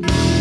Thank 0.00 0.31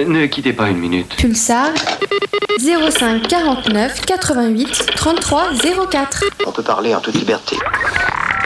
Euh, 0.00 0.04
ne 0.06 0.26
quittez 0.26 0.52
pas 0.52 0.68
une 0.70 0.78
minute. 0.78 1.14
Pulsar 1.16 1.72
05 2.58 3.26
49 3.28 4.06
88 4.06 4.86
33 4.96 5.50
04. 5.90 6.24
On 6.46 6.52
peut 6.52 6.62
parler 6.62 6.94
en 6.94 7.00
toute 7.00 7.14
liberté. 7.14 7.56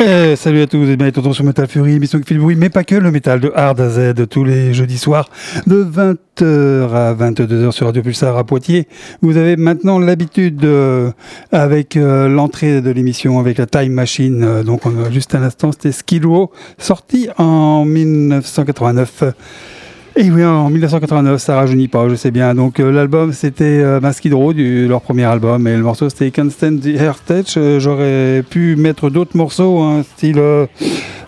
Eh, 0.00 0.34
salut 0.34 0.62
à 0.62 0.66
tous, 0.66 0.88
et 0.88 0.96
bien 0.96 1.08
tonton 1.12 1.32
sur 1.32 1.44
Metal 1.44 1.68
Fury, 1.68 1.94
émission 1.94 2.18
qui 2.18 2.26
fait 2.26 2.34
du 2.34 2.40
bruit, 2.40 2.56
mais 2.56 2.68
pas 2.68 2.82
que 2.82 2.96
le 2.96 3.12
métal 3.12 3.38
de 3.38 3.52
Hard 3.54 3.80
à 3.80 3.88
Z 3.88 4.26
tous 4.28 4.42
les 4.42 4.74
jeudis 4.74 4.98
soirs 4.98 5.30
de 5.68 5.84
20h 5.84 6.92
à 6.92 7.14
22h 7.14 7.70
sur 7.70 7.86
Radio 7.86 8.02
Pulsar 8.02 8.36
à 8.36 8.42
Poitiers. 8.42 8.88
Vous 9.22 9.36
avez 9.36 9.54
maintenant 9.54 10.00
l'habitude 10.00 10.64
euh, 10.64 11.12
avec 11.52 11.96
euh, 11.96 12.28
l'entrée 12.28 12.80
de 12.80 12.90
l'émission 12.90 13.38
avec 13.38 13.58
la 13.58 13.66
Time 13.66 13.92
Machine. 13.92 14.42
Euh, 14.42 14.62
donc 14.64 14.84
on 14.84 15.04
a 15.04 15.12
juste 15.12 15.36
un 15.36 15.42
instant, 15.44 15.70
c'était 15.70 15.92
Skid 15.92 16.24
Row, 16.24 16.50
sorti 16.76 17.28
en 17.38 17.84
1989. 17.84 19.22
Et 20.16 20.30
oui, 20.30 20.44
en 20.44 20.70
1989, 20.70 21.40
ça 21.40 21.56
rajeunit 21.56 21.88
pas, 21.88 22.08
je 22.08 22.14
sais 22.14 22.30
bien. 22.30 22.54
Donc 22.54 22.78
euh, 22.78 22.92
l'album, 22.92 23.32
c'était 23.32 23.64
euh, 23.64 23.98
ben, 23.98 24.12
Skid 24.12 24.32
Row, 24.32 24.52
du, 24.52 24.86
leur 24.86 25.00
premier 25.00 25.24
album, 25.24 25.66
et 25.66 25.76
le 25.76 25.82
morceau, 25.82 26.08
c'était 26.08 26.30
Can't 26.30 26.50
Stand 26.50 26.80
the 26.82 26.86
Heritage. 26.86 27.54
Euh, 27.56 27.80
J'aurais 27.80 28.44
pu 28.48 28.76
mettre 28.76 29.10
d'autres 29.10 29.36
morceaux, 29.36 29.80
hein, 29.80 30.04
style 30.04 30.38
euh, 30.38 30.66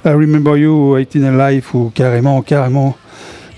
I 0.05 0.11
Remember 0.11 0.57
You, 0.57 0.99
18 0.99 1.25
Alive, 1.25 1.67
ou 1.75 1.91
carrément, 1.93 2.41
carrément, 2.43 2.97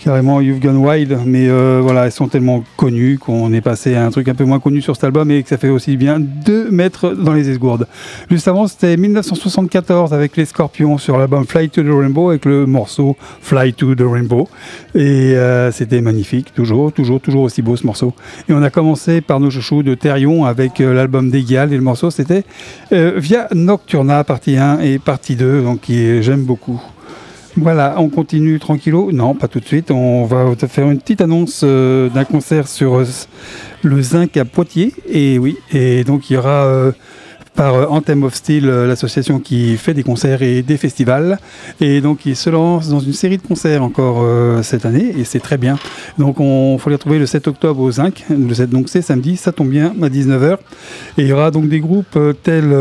carrément 0.09 0.41
You've 0.41 0.61
Gone 0.61 0.79
Wild. 0.79 1.19
Mais 1.27 1.51
euh, 1.51 1.81
voilà, 1.83 2.07
elles 2.07 2.13
sont 2.13 2.29
tellement 2.29 2.65
connues 2.79 3.19
qu'on 3.19 3.53
est 3.53 3.61
passé 3.61 3.95
à 3.95 4.07
un 4.07 4.11
truc 4.11 4.27
un 4.29 4.35
peu 4.35 4.45
moins 4.45 4.59
connu 4.59 4.81
sur 4.81 4.95
cet 4.95 5.05
album, 5.05 5.31
et 5.31 5.43
que 5.43 5.51
ça 5.51 5.59
fait 5.59 5.69
aussi 5.69 5.99
bien 5.99 6.19
de 6.19 6.67
mettre 6.71 7.11
dans 7.11 7.35
les 7.35 7.51
esgourdes. 7.51 7.87
Juste 8.31 8.49
avant, 8.49 8.67
c'était 8.67 8.97
1974 8.97 10.15
avec 10.15 10.39
les 10.39 10.47
Scorpions 10.47 10.97
sur 10.97 11.19
l'album 11.19 11.45
Fly 11.45 11.69
to 11.69 11.83
the 11.83 11.91
Rainbow, 11.91 12.31
avec 12.31 12.47
le 12.47 12.65
morceau 12.65 13.19
Fly 13.43 13.75
to 13.75 13.95
the 13.95 14.01
Rainbow. 14.01 14.49
Et 14.95 15.37
euh, 15.37 15.71
c'était 15.73 16.01
magnifique, 16.01 16.55
toujours, 16.55 16.91
toujours, 16.91 17.21
toujours 17.21 17.43
aussi 17.43 17.61
beau 17.61 17.77
ce 17.77 17.85
morceau. 17.85 18.15
Et 18.49 18.55
on 18.55 18.63
a 18.63 18.71
commencé 18.71 19.21
par 19.21 19.41
nos 19.41 19.51
chouchous 19.51 19.83
de 19.83 19.95
Therion 19.95 20.47
avec 20.47 20.81
euh, 20.81 20.95
l'album 20.95 21.31
d'Egal 21.31 21.71
et 21.71 21.77
le 21.77 21.83
morceau 21.83 22.11
c'était 22.11 22.45
Via 22.91 23.49
Nocturna, 23.53 24.25
partie 24.25 24.57
1 24.57 24.81
et 24.81 24.99
partie 24.99 25.37
2, 25.37 25.61
donc 25.61 25.81
j'aime 25.89 26.45
beaucoup. 26.45 26.81
Voilà, 27.61 27.97
on 27.99 28.09
continue 28.09 28.61
tranquillo. 28.61 29.11
Non, 29.11 29.35
pas 29.35 29.49
tout 29.49 29.59
de 29.59 29.65
suite. 29.65 29.91
On 29.91 30.25
va 30.27 30.55
faire 30.69 30.89
une 30.91 31.01
petite 31.01 31.21
annonce 31.21 31.63
euh, 31.65 32.09
d'un 32.09 32.25
concert 32.25 32.69
sur 32.69 32.97
euh, 32.97 33.05
le 33.83 34.01
Zinc 34.01 34.37
à 34.37 34.45
Poitiers. 34.45 34.95
Et 35.09 35.39
oui, 35.39 35.57
et 35.73 36.05
donc 36.05 36.31
il 36.31 36.35
y 36.35 36.37
aura 36.37 36.67
euh, 36.67 36.93
par 37.57 37.91
Anthem 37.91 38.23
of 38.23 38.35
Steel, 38.35 38.65
l'association 38.65 39.41
qui 39.41 39.77
fait 39.77 39.93
des 39.93 40.05
concerts 40.05 40.43
et 40.43 40.63
des 40.63 40.77
festivals. 40.77 41.39
Et 41.81 42.01
donc 42.01 42.27
il 42.27 42.37
se 42.37 42.49
lance 42.49 42.89
dans 42.89 43.01
une 43.01 43.13
série 43.13 43.39
de 43.39 43.43
concerts 43.43 43.83
encore 43.83 44.25
cette 44.63 44.87
année 44.87 45.13
et 45.19 45.25
c'est 45.25 45.41
très 45.41 45.59
bien. 45.59 45.77
Donc 46.19 46.39
on 46.39 46.79
faut 46.79 46.89
les 46.89 46.95
retrouver 46.95 47.19
le 47.19 47.27
7 47.27 47.49
octobre 47.49 47.81
au 47.81 47.91
Zinc. 47.91 48.25
Le 48.31 48.55
7, 48.55 48.71
donc 48.71 48.89
c'est 48.89 49.03
samedi, 49.03 49.37
ça 49.37 49.51
tombe 49.51 49.71
bien 49.71 49.93
à 50.01 50.09
19h. 50.09 50.59
Et 51.17 51.23
il 51.23 51.27
y 51.27 51.33
aura 51.33 51.51
donc 51.51 51.69
des 51.69 51.81
groupes 51.81 52.17
tels 52.45 52.73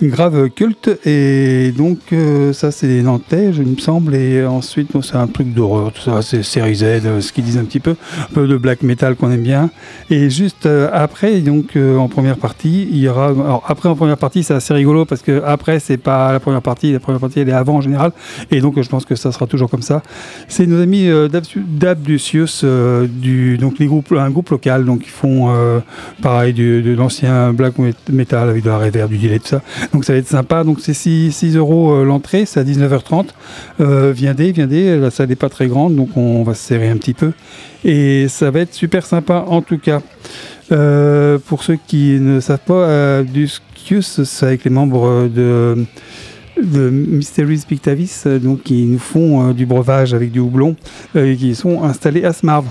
Grave 0.00 0.50
Culte 0.50 0.90
et 1.04 1.72
donc 1.76 1.98
euh, 2.12 2.52
ça 2.52 2.70
c'est 2.70 2.86
des 2.86 3.02
Nantais, 3.02 3.52
je 3.52 3.62
me 3.62 3.76
semble. 3.76 4.14
Et 4.14 4.44
ensuite 4.44 4.92
bon, 4.92 5.02
c'est 5.02 5.16
un 5.16 5.26
truc 5.26 5.52
d'horreur, 5.52 5.92
tout 5.92 6.02
ça, 6.02 6.22
c'est 6.22 6.42
série 6.42 6.76
Z, 6.76 6.82
euh, 6.84 7.20
ce 7.20 7.32
qu'ils 7.32 7.44
disent 7.44 7.58
un 7.58 7.64
petit 7.64 7.80
peu, 7.80 7.96
un 8.20 8.34
peu 8.34 8.46
de 8.46 8.56
black 8.56 8.82
metal 8.82 9.16
qu'on 9.16 9.30
aime 9.30 9.42
bien. 9.42 9.70
Et 10.10 10.30
juste 10.30 10.66
euh, 10.66 10.88
après, 10.92 11.40
donc 11.40 11.76
en 11.76 12.08
première 12.08 12.36
partie, 12.36 12.88
il 12.90 12.98
y 12.98 13.08
aura. 13.08 13.28
Alors 13.28 13.64
après 13.66 13.88
en 13.88 13.96
première 13.96 14.18
partie, 14.18 14.42
c'est 14.42 14.54
assez 14.54 14.74
rigolo 14.74 15.04
parce 15.04 15.22
que 15.22 15.42
après 15.44 15.78
c'est 15.78 15.96
pas 15.96 16.32
la 16.32 16.40
première 16.40 16.62
partie, 16.62 16.92
la 16.92 17.00
première 17.00 17.20
partie 17.20 17.40
elle 17.40 17.48
est 17.48 17.52
avant 17.52 17.76
en 17.76 17.80
général. 17.80 18.12
Et 18.50 18.60
donc 18.60 18.80
je 18.80 18.88
pense 18.88 19.04
que 19.04 19.14
ça 19.14 19.32
sera 19.32 19.46
toujours 19.46 19.70
comme 19.70 19.82
ça. 19.82 20.02
C'est 20.48 20.66
nos 20.66 20.80
amis 20.80 21.08
d'Abducius, 21.56 22.64
du 22.64 23.58
un 23.62 24.30
groupe 24.30 24.50
local, 24.50 24.84
donc 24.84 25.02
ils 25.04 25.10
font 25.10 25.52
pareil 26.20 26.52
de 26.52 26.94
l'ancien 26.94 27.52
black 27.52 27.74
metal 28.10 28.48
avec 28.48 28.62
de 28.62 28.68
la 28.68 28.78
reverb, 28.78 29.10
du 29.10 29.18
delay, 29.18 29.38
tout 29.38 29.48
ça. 29.48 29.62
Donc 29.92 30.04
ça 30.04 30.12
va 30.12 30.18
être 30.18 30.28
sympa. 30.28 30.64
Donc 30.64 30.80
c'est 30.80 30.94
6, 30.94 31.32
6 31.32 31.56
euros 31.56 31.92
euh, 31.92 32.04
l'entrée, 32.04 32.46
c'est 32.46 32.60
à 32.60 32.64
19h30. 32.64 33.28
Euh, 33.80 34.12
viendez, 34.12 34.52
viendez. 34.52 34.98
La 34.98 35.10
salle 35.10 35.28
n'est 35.28 35.36
pas 35.36 35.48
très 35.48 35.68
grande, 35.68 35.96
donc 35.96 36.16
on 36.16 36.42
va 36.42 36.54
se 36.54 36.62
serrer 36.62 36.88
un 36.88 36.96
petit 36.96 37.14
peu. 37.14 37.32
Et 37.84 38.28
ça 38.28 38.50
va 38.50 38.60
être 38.60 38.74
super 38.74 39.06
sympa 39.06 39.44
en 39.46 39.62
tout 39.62 39.78
cas. 39.78 40.00
Euh, 40.70 41.38
pour 41.38 41.62
ceux 41.64 41.78
qui 41.86 42.18
ne 42.20 42.40
savent 42.40 42.58
pas, 42.64 42.74
euh, 42.74 43.22
Duscius, 43.22 44.22
c'est 44.24 44.46
avec 44.46 44.64
les 44.64 44.70
membres 44.70 45.28
de 45.28 45.84
de 46.60 46.90
Mysteries 46.90 47.64
Pictavis, 47.66 48.22
euh, 48.26 48.38
donc 48.38 48.62
qui 48.62 48.84
nous 48.84 48.98
font 48.98 49.50
euh, 49.50 49.52
du 49.52 49.66
breuvage 49.66 50.14
avec 50.14 50.30
du 50.30 50.40
houblon, 50.40 50.76
euh, 51.16 51.32
et 51.32 51.36
qui 51.36 51.54
sont 51.54 51.82
installés 51.82 52.24
à 52.24 52.32
Smarv. 52.32 52.66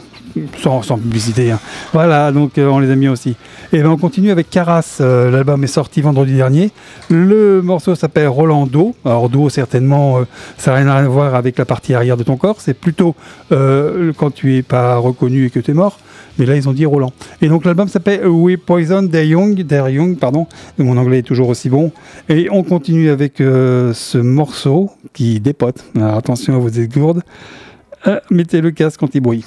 Sans, 0.58 0.82
publicité. 0.98 1.52
hein. 1.52 1.60
Voilà, 1.94 2.32
donc 2.32 2.58
euh, 2.58 2.68
on 2.68 2.80
les 2.80 2.90
a 2.92 2.96
mis 2.96 3.08
aussi. 3.08 3.36
Et 3.74 3.82
ben 3.82 3.90
on 3.90 3.98
continue 3.98 4.32
avec 4.32 4.50
Caras. 4.50 4.98
euh, 5.02 5.30
L'album 5.32 5.64
est 5.64 5.68
sorti 5.68 6.02
vendredi 6.02 6.36
dernier. 6.36 6.72
Le 7.10 7.62
morceau 7.62 7.96
s'appelle 7.96 8.28
Rolando. 8.28 8.96
Alors 9.06 9.30
Do, 9.30 9.50
certainement, 9.50 10.20
euh, 10.20 10.24
ça 10.58 10.72
n'a 10.72 10.78
rien 10.78 10.88
à 10.88 11.02
voir 11.04 11.36
avec 11.36 11.58
la 11.58 11.66
partie 11.66 11.94
arrière 11.94 12.18
de 12.18 12.24
ton 12.24 12.38
corps. 12.38 12.58
C'est 12.60 12.74
plutôt 12.74 13.16
quand 13.50 14.32
tu 14.34 14.56
es 14.58 14.62
pas 14.62 14.96
reconnu 14.98 15.46
et 15.46 15.50
que 15.50 15.60
tu 15.60 15.72
es 15.72 15.74
mort. 15.74 16.00
Mais 16.40 16.46
là, 16.46 16.56
ils 16.56 16.70
ont 16.70 16.74
dit 16.74 16.86
Roland. 16.86 17.12
Et 17.42 17.50
donc 17.50 17.66
l'album 17.66 17.88
s'appelle 17.88 18.26
We 18.26 18.58
Poison 18.58 19.04
Der 19.04 19.24
Young, 19.26 19.56
Der 19.64 19.90
Young, 19.90 20.18
pardon. 20.18 20.48
Mon 20.78 20.96
anglais 20.98 21.20
est 21.20 21.24
toujours 21.24 21.50
aussi 21.50 21.70
bon. 21.70 21.92
Et 22.30 22.48
on 22.52 22.64
continue 22.64 23.10
avec 23.10 23.36
ce 23.38 24.18
morceau 24.18 24.90
qui 25.14 25.40
dépote. 25.40 25.84
Alors, 25.96 26.16
attention 26.16 26.56
à 26.56 26.60
vos 26.60 26.70
esgourdes. 26.70 27.22
Euh, 28.08 28.20
mettez 28.32 28.62
le 28.62 28.72
casque 28.72 29.04
anti-bruit. 29.04 29.46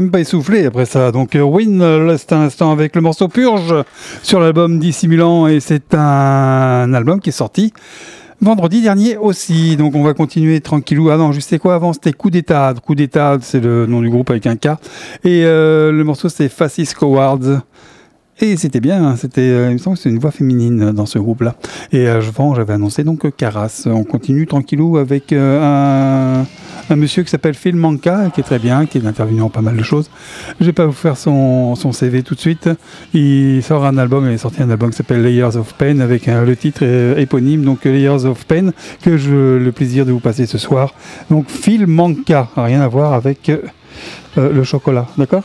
Même 0.00 0.10
pas 0.10 0.20
essoufflé 0.20 0.64
après 0.64 0.86
ça. 0.86 1.12
Donc 1.12 1.34
euh, 1.36 1.42
Win, 1.42 1.82
euh, 1.82 2.06
là 2.06 2.16
c'est 2.16 2.32
un 2.32 2.40
instant 2.40 2.72
avec 2.72 2.96
le 2.96 3.02
morceau 3.02 3.28
Purge 3.28 3.74
sur 4.22 4.40
l'album 4.40 4.78
Dissimulant 4.78 5.46
et 5.46 5.60
c'est 5.60 5.94
un 5.94 6.92
album 6.94 7.20
qui 7.20 7.28
est 7.28 7.32
sorti 7.32 7.72
vendredi 8.40 8.80
dernier 8.80 9.18
aussi. 9.18 9.76
Donc 9.76 9.94
on 9.94 10.02
va 10.02 10.14
continuer 10.14 10.60
tranquillou. 10.60 11.10
Ah 11.10 11.18
non, 11.18 11.32
je 11.32 11.40
sais 11.40 11.58
quoi 11.58 11.74
avant, 11.74 11.92
c'était 11.92 12.14
Coup 12.14 12.30
d'état. 12.30 12.72
Coup 12.82 12.94
d'état, 12.94 13.36
c'est 13.42 13.60
le 13.60 13.86
nom 13.86 14.00
du 14.00 14.08
groupe 14.08 14.30
avec 14.30 14.46
un 14.46 14.56
K. 14.56 14.68
Et 15.24 15.44
euh, 15.44 15.92
le 15.92 16.04
morceau 16.04 16.28
c'est 16.28 16.48
Fascist 16.48 16.94
Cowards. 16.94 17.60
Et 18.42 18.56
c'était 18.56 18.80
bien, 18.80 19.04
hein, 19.04 19.16
c'était, 19.16 19.42
euh, 19.42 19.68
il 19.68 19.74
me 19.74 19.78
semble 19.78 19.96
que 19.96 20.02
c'est 20.02 20.08
une 20.08 20.18
voix 20.18 20.30
féminine 20.30 20.82
euh, 20.82 20.92
dans 20.92 21.04
ce 21.04 21.18
groupe-là. 21.18 21.56
Et 21.92 22.08
euh, 22.08 22.22
je 22.22 22.30
j'avais 22.56 22.72
annoncé 22.72 23.04
donc 23.04 23.36
Caras. 23.36 23.82
On 23.84 24.02
continue 24.02 24.46
tranquillou 24.46 24.96
avec 24.96 25.34
un, 25.34 26.46
monsieur 26.88 27.22
qui 27.22 27.28
s'appelle 27.28 27.52
Phil 27.52 27.76
Manca, 27.76 28.30
qui 28.32 28.40
est 28.40 28.44
très 28.44 28.58
bien, 28.58 28.86
qui 28.86 28.96
est 28.96 29.06
intervenu 29.06 29.42
en 29.42 29.50
pas 29.50 29.60
mal 29.60 29.76
de 29.76 29.82
choses. 29.82 30.10
Je 30.58 30.64
vais 30.64 30.72
pas 30.72 30.86
vous 30.86 30.92
faire 30.92 31.18
son, 31.18 31.74
CV 31.92 32.22
tout 32.22 32.34
de 32.34 32.40
suite. 32.40 32.70
Il 33.12 33.62
sort 33.62 33.84
un 33.84 33.98
album, 33.98 34.26
il 34.26 34.32
est 34.32 34.38
sorti 34.38 34.62
un 34.62 34.70
album 34.70 34.90
qui 34.90 34.96
s'appelle 34.96 35.22
Layers 35.22 35.56
of 35.56 35.74
Pain 35.74 36.00
avec 36.00 36.24
le 36.26 36.56
titre 36.56 36.82
éponyme, 37.18 37.62
donc 37.62 37.84
Layers 37.84 38.24
of 38.24 38.46
Pain, 38.46 38.70
que 39.02 39.18
j'ai 39.18 39.28
le 39.28 39.70
plaisir 39.70 40.06
de 40.06 40.12
vous 40.12 40.20
passer 40.20 40.46
ce 40.46 40.56
soir. 40.56 40.94
Donc 41.30 41.50
Phil 41.50 41.86
Manca, 41.86 42.48
rien 42.56 42.80
à 42.80 42.88
voir 42.88 43.12
avec 43.12 43.52
le 44.36 44.64
chocolat, 44.64 45.06
d'accord? 45.18 45.44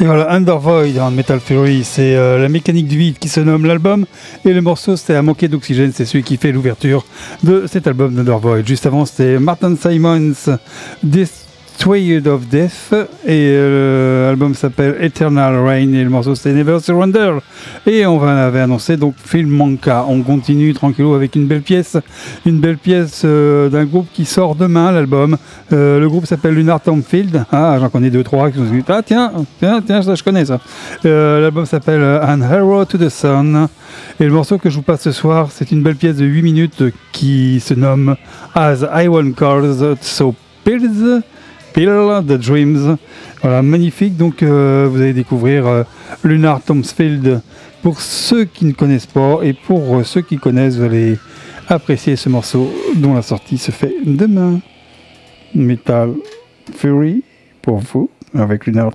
Et 0.00 0.04
voilà, 0.04 0.32
Under 0.32 0.58
Void 0.60 0.96
en 1.00 1.10
Metal 1.10 1.40
Fury, 1.40 1.82
c'est 1.82 2.14
euh, 2.14 2.38
la 2.38 2.48
mécanique 2.48 2.86
du 2.86 2.96
vide 2.96 3.18
qui 3.18 3.28
se 3.28 3.40
nomme 3.40 3.66
l'album. 3.66 4.06
Et 4.44 4.52
le 4.52 4.60
morceau, 4.60 4.96
c'était 4.96 5.16
à 5.16 5.22
manquer 5.22 5.48
d'oxygène, 5.48 5.90
c'est 5.92 6.04
celui 6.04 6.22
qui 6.22 6.36
fait 6.36 6.52
l'ouverture 6.52 7.04
de 7.42 7.66
cet 7.66 7.88
album 7.88 8.14
d'Under 8.14 8.36
Void. 8.40 8.64
Juste 8.64 8.86
avant, 8.86 9.04
c'était 9.06 9.40
Martin 9.40 9.74
Simons, 9.74 10.34
Destroyed 11.82 12.26
of 12.26 12.48
Death. 12.48 12.92
Et 13.24 13.52
euh, 13.54 14.26
l'album 14.30 14.52
s'appelle 14.52 14.96
Eternal 15.00 15.54
Rain. 15.64 15.92
Et 15.92 16.02
le 16.02 16.10
morceau, 16.10 16.34
c'était 16.34 16.52
Never 16.52 16.80
Surrender. 16.80 17.34
Et 17.86 18.04
on 18.04 18.18
va- 18.18 18.46
avait 18.46 18.58
annoncé 18.58 18.96
donc 18.96 19.14
Film 19.24 19.48
Manca. 19.50 20.04
On 20.08 20.22
continue 20.22 20.74
tranquillou 20.74 21.14
avec 21.14 21.36
une 21.36 21.46
belle 21.46 21.62
pièce. 21.62 21.96
Une 22.44 22.58
belle 22.58 22.78
pièce 22.78 23.22
euh, 23.24 23.68
d'un 23.68 23.84
groupe 23.84 24.08
qui 24.12 24.24
sort 24.24 24.56
demain, 24.56 24.90
l'album. 24.90 25.36
Euh, 25.72 26.00
le 26.00 26.08
groupe 26.08 26.26
s'appelle 26.26 26.54
Lunar 26.54 26.80
Tomfield. 26.80 27.44
Ah, 27.52 27.76
j'en 27.78 27.88
connais 27.90 28.10
deux, 28.10 28.24
trois 28.24 28.50
qui 28.50 28.58
sont 28.58 28.64
dit 28.64 28.82
Ah, 28.88 29.00
tiens, 29.06 29.30
tiens, 29.60 29.80
tiens, 29.80 30.02
ça, 30.02 30.16
je 30.16 30.24
connais 30.24 30.46
ça. 30.46 30.58
L'album 31.04 31.64
s'appelle 31.64 32.02
An 32.02 32.40
Hero 32.42 32.84
to 32.86 32.98
the 32.98 33.08
Sun. 33.08 33.68
Et 34.18 34.24
le 34.24 34.32
morceau 34.32 34.58
que 34.58 34.68
je 34.68 34.74
vous 34.74 34.82
passe 34.82 35.02
ce 35.02 35.12
soir, 35.12 35.50
c'est 35.52 35.70
une 35.70 35.84
belle 35.84 35.94
pièce 35.96 36.16
de 36.16 36.24
8 36.26 36.42
minutes 36.42 36.82
qui 37.12 37.60
se 37.60 37.74
nomme 37.74 38.16
As 38.56 38.80
I 38.92 39.06
Want 39.06 39.30
Cars, 39.36 39.62
So 40.00 40.34
Pills, 40.64 41.20
The 41.78 42.38
Dreams. 42.38 42.96
Voilà, 43.40 43.62
magnifique. 43.62 44.16
Donc, 44.16 44.42
euh, 44.42 44.88
vous 44.90 45.00
allez 45.00 45.12
découvrir 45.12 45.66
euh, 45.66 45.84
Lunar 46.24 46.60
Tomfield 46.60 47.40
pour 47.82 48.00
ceux 48.00 48.44
qui 48.46 48.64
ne 48.64 48.72
connaissent 48.72 49.06
pas. 49.06 49.38
Et 49.42 49.52
pour 49.52 49.96
euh, 49.96 50.02
ceux 50.02 50.22
qui 50.22 50.38
connaissent, 50.38 50.76
vous 50.76 50.84
allez 50.84 51.18
apprécier 51.68 52.16
ce 52.16 52.28
morceau 52.28 52.72
dont 52.96 53.14
la 53.14 53.22
sortie 53.22 53.58
se 53.58 53.70
fait 53.70 53.94
demain. 54.04 54.58
Metal 55.54 56.14
Fury 56.74 57.22
pour 57.62 57.78
vous 57.78 58.10
avec 58.34 58.66
Lunar 58.66 58.90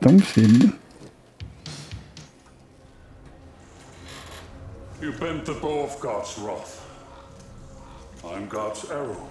arrow. 8.91 9.29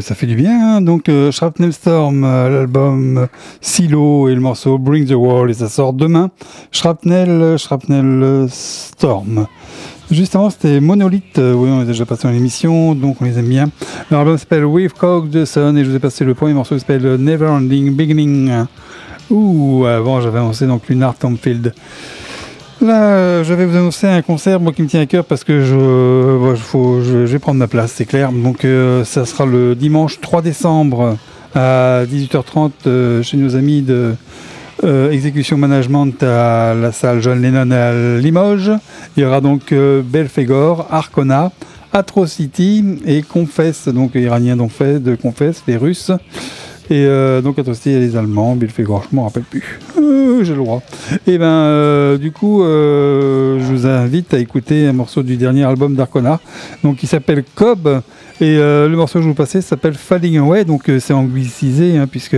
Ça 0.00 0.14
fait 0.14 0.26
du 0.26 0.36
bien. 0.36 0.76
hein. 0.76 0.80
Donc, 0.80 1.08
euh, 1.08 1.32
Shrapnel 1.32 1.72
Storm, 1.72 2.22
euh, 2.24 2.48
l'album 2.48 3.18
euh, 3.18 3.26
Silo 3.60 4.28
et 4.28 4.34
le 4.34 4.40
morceau 4.40 4.78
Bring 4.78 5.06
the 5.06 5.12
Wall, 5.12 5.50
et 5.50 5.54
ça 5.54 5.68
sort 5.68 5.92
demain. 5.92 6.30
Shrapnel, 6.72 7.58
Shrapnel 7.58 8.46
Storm. 8.50 9.46
Juste 10.10 10.36
avant, 10.36 10.50
c'était 10.50 10.80
Monolith. 10.80 11.38
oui, 11.38 11.68
on 11.70 11.82
est 11.82 11.86
déjà 11.86 12.06
passé 12.06 12.28
dans 12.28 12.32
l'émission, 12.32 12.94
donc 12.94 13.16
on 13.20 13.24
les 13.24 13.38
aime 13.38 13.48
bien. 13.48 13.68
L'album 14.10 14.38
s'appelle 14.38 14.64
We've 14.64 14.92
Cocked 14.92 15.32
the 15.32 15.44
Sun, 15.44 15.76
et 15.76 15.84
je 15.84 15.90
vous 15.90 15.96
ai 15.96 16.00
passé 16.00 16.24
le 16.24 16.34
premier 16.34 16.54
morceau 16.54 16.74
qui 16.74 16.80
s'appelle 16.80 17.16
Never 17.16 17.46
Ending 17.48 17.94
Beginning. 17.94 18.50
Ouh, 19.30 19.84
avant, 19.84 20.20
j'avais 20.20 20.38
annoncé 20.38 20.66
donc 20.66 20.88
Lunar 20.88 21.14
Tomfield. 21.14 21.74
Là, 22.80 23.02
euh, 23.02 23.44
je 23.44 23.54
vais 23.54 23.66
vous 23.66 23.76
annoncer 23.76 24.06
un 24.06 24.22
concert 24.22 24.60
moi 24.60 24.72
qui 24.72 24.82
me 24.82 24.86
tient 24.86 25.00
à 25.00 25.06
cœur 25.06 25.24
parce 25.24 25.42
que 25.42 25.64
je, 25.64 26.54
faut, 26.54 27.00
je, 27.00 27.16
vais 27.18 27.38
prendre 27.40 27.58
ma 27.58 27.66
place, 27.66 27.92
c'est 27.96 28.04
clair. 28.04 28.30
Donc, 28.30 28.64
euh, 28.64 29.04
ça 29.04 29.26
sera 29.26 29.46
le 29.46 29.74
dimanche 29.74 30.20
3 30.20 30.42
décembre 30.42 31.16
à 31.56 32.04
18h30 32.04 32.70
euh, 32.86 33.22
chez 33.22 33.36
nos 33.36 33.56
amis 33.56 33.82
de 33.82 34.14
Exécution 35.10 35.56
Management 35.56 36.22
à 36.22 36.72
la 36.72 36.92
salle 36.92 37.20
John 37.20 37.42
Lennon 37.42 37.72
à 37.72 37.92
Limoges. 38.20 38.70
Il 39.16 39.24
y 39.24 39.26
aura 39.26 39.40
donc 39.40 39.74
Belphégor, 39.74 40.86
Arcona, 40.92 41.50
Atrocity 41.92 42.84
et 43.04 43.22
Confess, 43.22 43.88
donc 43.88 44.14
iranien 44.14 44.54
donc 44.54 44.70
fait 44.70 45.02
de 45.02 45.16
Confess, 45.16 45.64
les 45.66 45.76
Russes. 45.76 46.12
Et 46.90 47.04
euh, 47.04 47.42
donc 47.42 47.58
Atrocity, 47.58 47.90
il 47.90 47.92
y 47.92 47.96
a 47.96 48.00
les 48.00 48.16
Allemands, 48.16 48.56
Belphégor, 48.56 49.04
je 49.10 49.16
m'en 49.16 49.24
rappelle 49.24 49.42
plus. 49.42 49.78
Euh, 49.98 50.44
J'ai 50.44 50.52
le 50.52 50.58
droit. 50.58 50.82
Et 51.26 51.36
ben 51.36 51.46
euh, 51.46 52.18
du 52.18 52.32
coup, 52.32 52.62
euh, 52.62 53.58
je 53.60 53.64
vous 53.64 53.86
invite 53.86 54.32
à 54.34 54.38
écouter 54.38 54.86
un 54.86 54.92
morceau 54.92 55.22
du 55.22 55.36
dernier 55.36 55.64
album 55.64 55.94
d'Arcona, 55.94 56.40
donc 56.82 56.96
qui 56.96 57.06
s'appelle 57.06 57.44
Cobb. 57.54 58.00
Et 58.40 58.54
le 58.54 58.94
morceau 58.94 59.18
que 59.18 59.24
je 59.24 59.28
vous 59.28 59.34
passais 59.34 59.60
s'appelle 59.60 59.94
Falling 59.94 60.38
Away, 60.38 60.64
donc 60.64 60.88
c'est 61.00 61.12
anglicisé, 61.12 61.98
hein, 61.98 62.06
puisque 62.06 62.36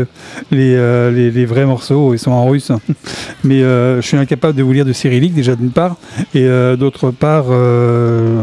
les, 0.51 1.10
les, 1.10 1.44
vrais 1.44 1.66
morceaux 1.66 2.14
ils 2.14 2.18
sont 2.18 2.31
en 2.31 2.47
russe. 2.47 2.72
Mais 3.44 3.60
je 3.60 4.01
suis 4.01 4.16
incapable 4.16 4.56
de 4.56 4.62
vous 4.62 4.72
lire 4.72 4.86
de 4.86 4.94
cyrillique 4.94 5.35
déjà 5.35 5.55
d'une 5.56 5.72
part, 5.72 5.97
et 6.35 6.48
d'autre 6.78 7.10
part, 7.10 7.44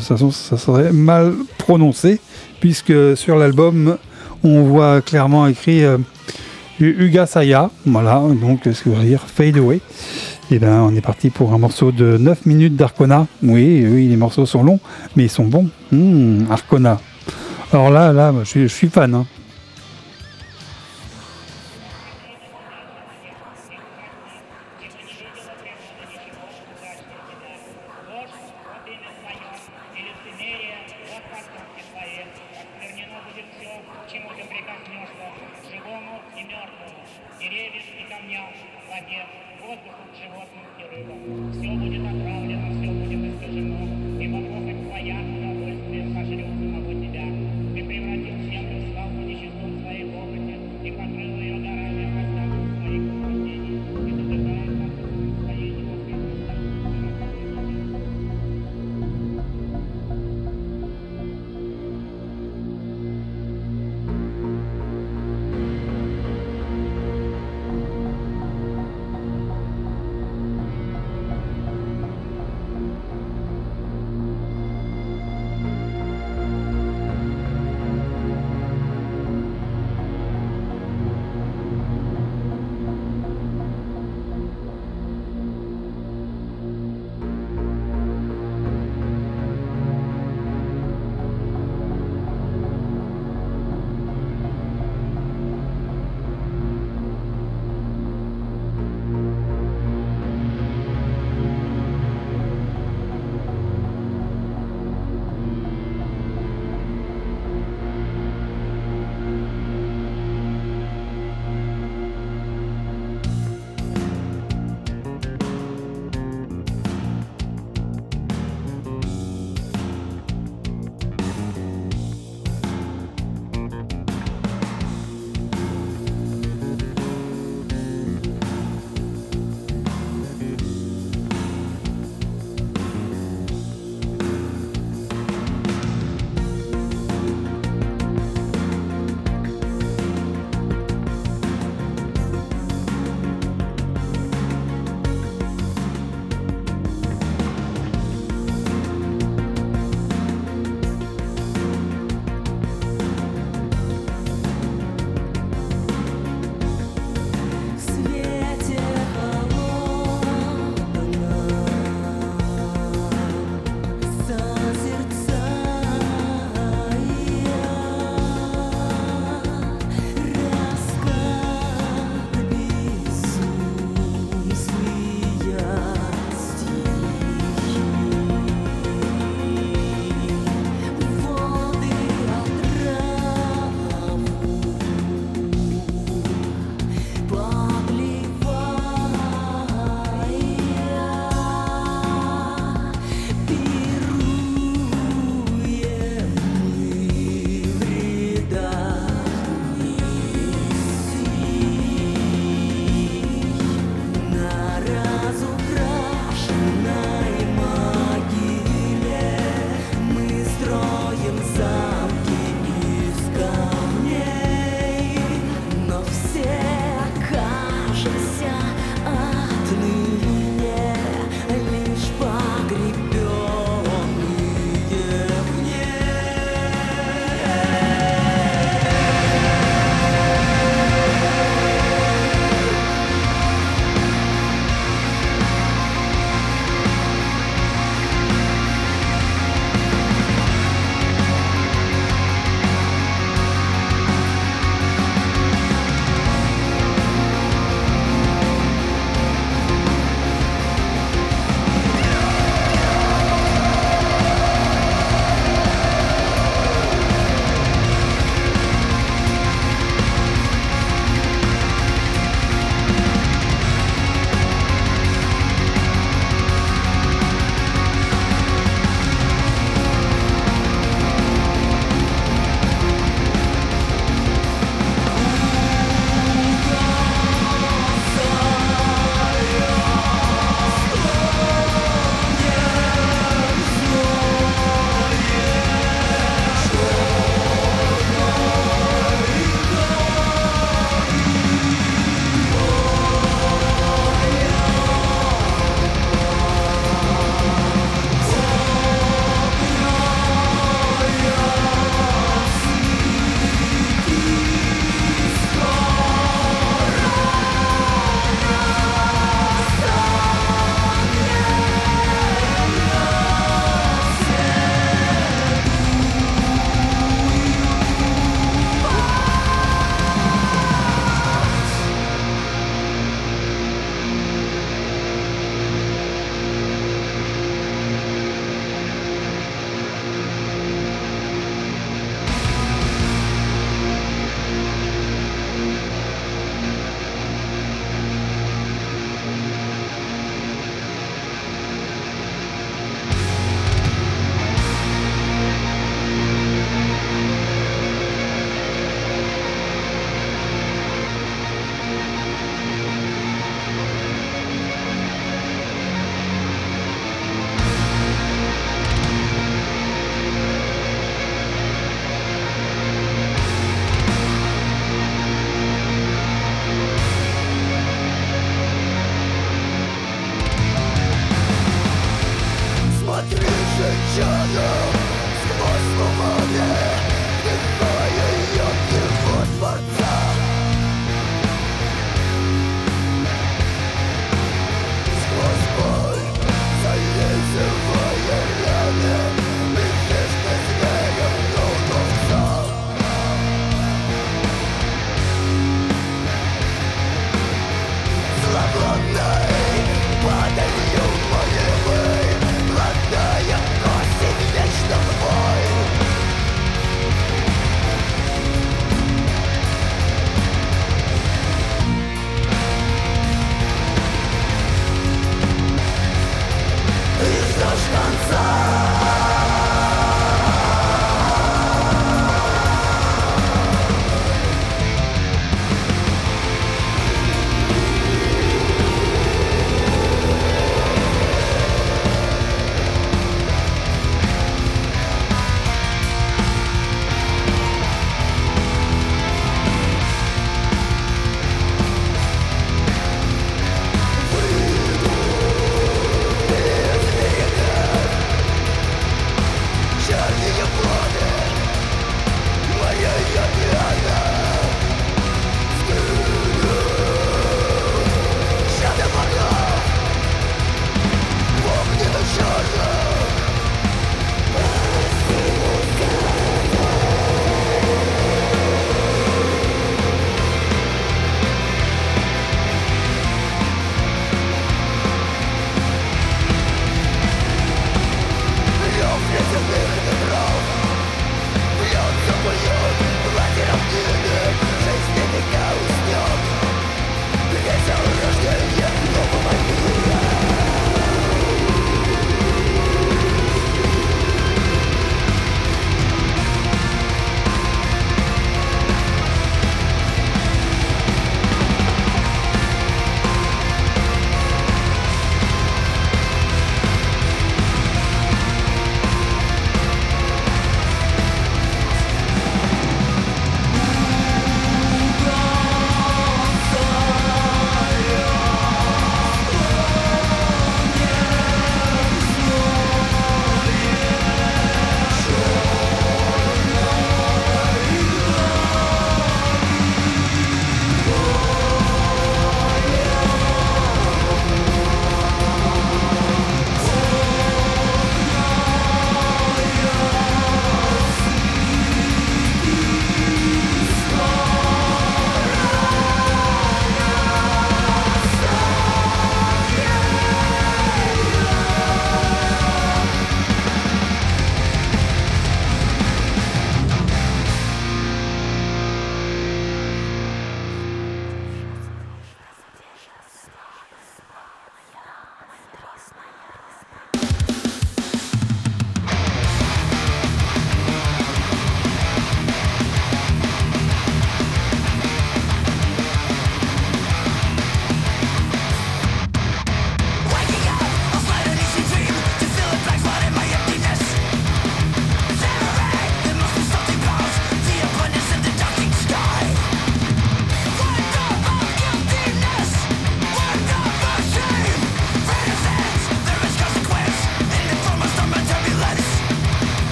ça 0.00 0.16
serait 0.56 0.92
mal 0.92 1.32
prononcé, 1.58 2.20
puisque 2.60 3.16
sur 3.16 3.34
l'album 3.34 3.96
on 4.44 4.62
voit 4.62 5.00
clairement 5.00 5.46
écrit 5.46 5.84
euh, 5.84 5.98
Uga 6.80 7.26
Saya, 7.26 7.70
voilà, 7.84 8.22
donc 8.40 8.60
ce 8.64 8.82
que 8.82 8.90
veut 8.90 9.04
dire 9.04 9.22
Fade 9.26 9.56
Away. 9.58 9.80
Et 10.50 10.58
ben 10.58 10.80
on 10.80 10.94
est 10.96 11.00
parti 11.00 11.30
pour 11.30 11.52
un 11.52 11.58
morceau 11.58 11.92
de 11.92 12.16
9 12.18 12.46
minutes 12.46 12.74
d'Arcona. 12.74 13.26
Oui, 13.42 13.86
oui, 13.86 14.08
les 14.08 14.16
morceaux 14.16 14.46
sont 14.46 14.62
longs, 14.64 14.80
mais 15.14 15.24
ils 15.24 15.30
sont 15.30 15.44
bons. 15.44 15.68
Hmm, 15.92 16.44
Arcona. 16.50 17.00
Alors 17.72 17.90
là, 17.90 18.12
là, 18.12 18.32
je 18.44 18.60
je 18.62 18.66
suis 18.66 18.88
fan. 18.88 19.14
hein. 19.14 19.26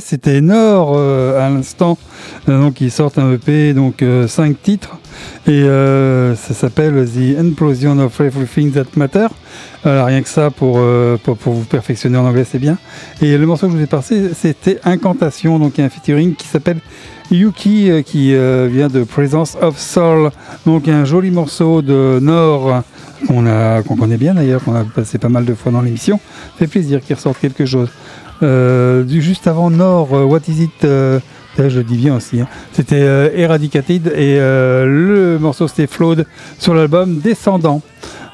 C'était 0.00 0.40
Nord 0.40 0.92
euh, 0.96 1.40
à 1.40 1.48
l'instant, 1.48 1.96
euh, 2.48 2.60
donc 2.60 2.80
ils 2.80 2.90
sortent 2.90 3.18
un 3.18 3.32
EP, 3.32 3.72
donc 3.72 4.04
5 4.26 4.60
titres. 4.62 4.98
Et 5.46 5.50
euh, 5.50 6.36
ça 6.36 6.54
s'appelle 6.54 7.06
The 7.06 7.38
Implosion 7.38 7.98
of 7.98 8.20
Everything 8.20 8.72
That 8.72 8.86
Matter. 8.96 9.26
Alors, 9.84 10.06
rien 10.06 10.22
que 10.22 10.28
ça 10.28 10.50
pour, 10.50 10.76
euh, 10.78 11.16
pour, 11.16 11.36
vous 11.36 11.64
perfectionner 11.64 12.16
en 12.16 12.24
anglais, 12.24 12.46
c'est 12.48 12.60
bien. 12.60 12.78
Et 13.20 13.36
le 13.36 13.46
morceau 13.46 13.66
que 13.66 13.72
je 13.72 13.78
vous 13.78 13.82
ai 13.82 13.88
passé, 13.88 14.30
c'était 14.34 14.78
Incantation, 14.84 15.58
donc 15.58 15.78
un 15.80 15.88
featuring 15.88 16.36
qui 16.36 16.46
s'appelle 16.46 16.78
Yuki, 17.32 17.90
euh, 17.90 18.02
qui 18.02 18.34
euh, 18.34 18.68
vient 18.70 18.88
de 18.88 19.02
Presence 19.02 19.56
of 19.60 19.78
Soul. 19.78 20.30
Donc 20.66 20.86
un 20.86 21.04
joli 21.04 21.32
morceau 21.32 21.82
de 21.82 22.20
Nord 22.22 22.82
qu'on 23.26 23.96
connaît 23.96 24.16
bien 24.16 24.34
d'ailleurs, 24.34 24.62
qu'on 24.62 24.74
a 24.74 24.84
passé 24.84 25.18
pas 25.18 25.28
mal 25.28 25.44
de 25.44 25.54
fois 25.54 25.72
dans 25.72 25.80
l'émission. 25.80 26.20
fait 26.58 26.66
plaisir 26.66 27.00
qu'il 27.00 27.16
ressorte 27.16 27.38
quelque 27.40 27.66
chose. 27.66 27.88
Euh, 28.42 29.04
juste 29.06 29.46
avant 29.46 29.70
Nord, 29.70 30.08
euh, 30.14 30.24
What 30.24 30.40
Is 30.48 30.64
It 30.64 30.84
euh, 30.84 31.20
je 31.58 31.80
dis 31.80 31.96
bien 31.96 32.16
aussi. 32.16 32.40
hein. 32.40 32.48
C'était 32.72 33.02
euh, 33.02 33.30
Eradicated 33.36 34.08
et 34.16 34.38
le 34.38 35.38
morceau 35.40 35.68
c'était 35.68 35.86
Flawed 35.86 36.26
sur 36.58 36.74
l'album 36.74 37.18
Descendant. 37.18 37.82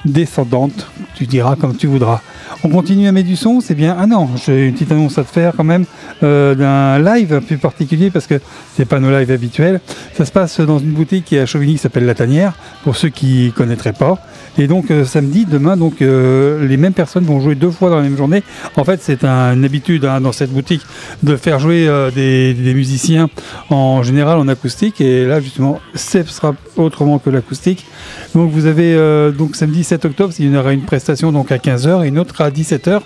Descendante, 0.04 0.86
tu 1.16 1.26
diras 1.26 1.56
comme 1.56 1.76
tu 1.76 1.88
voudras. 1.88 2.20
On 2.62 2.68
continue 2.68 3.08
à 3.08 3.12
mettre 3.12 3.26
du 3.26 3.34
son, 3.36 3.60
c'est 3.60 3.74
bien. 3.74 3.96
Ah 3.98 4.06
non, 4.06 4.28
j'ai 4.46 4.68
une 4.68 4.72
petite 4.72 4.92
annonce 4.92 5.18
à 5.18 5.24
te 5.24 5.30
faire 5.30 5.52
quand 5.56 5.64
même 5.64 5.84
d'un 6.22 6.98
live 7.00 7.34
un 7.34 7.40
peu 7.40 7.56
particulier 7.56 8.10
parce 8.10 8.28
que 8.28 8.40
c'est 8.76 8.84
pas 8.84 9.00
nos 9.00 9.10
lives 9.10 9.30
habituels. 9.32 9.80
Ça 10.14 10.24
se 10.24 10.30
passe 10.30 10.60
dans 10.60 10.78
une 10.78 10.92
boutique 10.92 11.24
qui 11.24 11.34
est 11.36 11.40
à 11.40 11.46
Chauvigny 11.46 11.72
qui 11.72 11.78
s'appelle 11.78 12.06
La 12.06 12.14
Tanière, 12.14 12.54
pour 12.84 12.96
ceux 12.96 13.08
qui 13.08 13.52
connaîtraient 13.56 13.92
pas. 13.92 14.18
Et 14.58 14.66
donc 14.66 14.90
euh, 14.90 15.04
samedi, 15.04 15.46
demain, 15.46 15.76
donc 15.76 16.02
euh, 16.02 16.66
les 16.66 16.76
mêmes 16.76 16.92
personnes 16.92 17.24
vont 17.24 17.40
jouer 17.40 17.54
deux 17.54 17.70
fois 17.70 17.90
dans 17.90 17.96
la 17.96 18.02
même 18.02 18.16
journée. 18.16 18.42
En 18.76 18.84
fait, 18.84 19.00
c'est 19.02 19.22
un- 19.24 19.54
une 19.54 19.64
habitude 19.64 20.04
hein, 20.04 20.20
dans 20.20 20.32
cette 20.32 20.50
boutique 20.50 20.82
de 21.22 21.36
faire 21.36 21.60
jouer 21.60 21.86
euh, 21.88 22.10
des, 22.10 22.54
musiciens 22.74 23.30
en 23.70 24.02
général 24.02 24.38
en 24.38 24.48
acoustique. 24.48 25.00
Et 25.00 25.24
là, 25.26 25.40
justement, 25.40 25.80
ce 25.94 26.24
sera 26.24 26.54
autrement 26.76 27.18
que 27.18 27.30
l'acoustique. 27.30 27.86
Donc 28.34 28.50
vous 28.50 28.66
avez 28.66 28.96
donc 29.36 29.56
samedi 29.56 29.84
7 29.84 30.04
octobre, 30.04 30.32
il 30.38 30.52
y 30.52 30.56
aura 30.56 30.72
une 30.72 30.82
prestation 30.82 31.32
donc 31.32 31.52
à 31.52 31.58
15h 31.58 32.04
et 32.04 32.08
une 32.08 32.18
autre 32.18 32.40
à 32.40 32.50
17h. 32.50 33.00